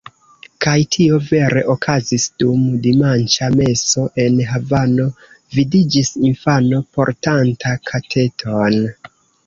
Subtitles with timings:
[0.65, 5.09] Kaj tio vere okazis: dum dimanĉa meso en Havano
[5.61, 8.87] vidiĝis infano portanta kateton.